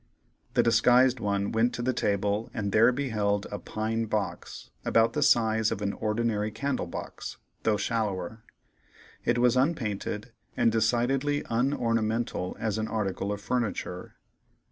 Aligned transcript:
The 0.55 0.63
disguised 0.63 1.19
one 1.19 1.51
went 1.51 1.75
to 1.75 1.83
the 1.83 1.93
table 1.93 2.49
and 2.55 2.71
there 2.71 2.91
beheld 2.91 3.45
a 3.51 3.59
pine 3.59 4.05
box, 4.05 4.71
about 4.83 5.13
the 5.13 5.21
size 5.21 5.71
of 5.71 5.79
an 5.83 5.93
ordinary 5.93 6.49
candle 6.49 6.87
box, 6.87 7.37
though 7.61 7.77
shallower; 7.77 8.41
it 9.25 9.37
was 9.37 9.55
unpainted, 9.55 10.31
and 10.57 10.71
decidedly 10.71 11.43
unornamental 11.51 12.57
as 12.59 12.79
an 12.79 12.87
article 12.87 13.31
of 13.31 13.41
furniture. 13.41 14.15